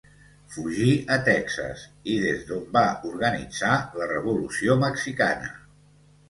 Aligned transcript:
Fugí 0.53 0.93
a 1.15 1.17
Texas 1.27 1.83
i 2.13 2.15
des 2.23 2.39
d'on 2.47 2.63
va 2.79 2.83
organitzar 3.11 3.75
la 4.01 4.09
Revolució 4.15 4.79
Mexicana. 4.87 5.55